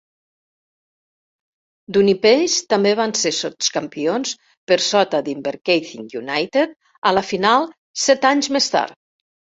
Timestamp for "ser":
3.19-3.33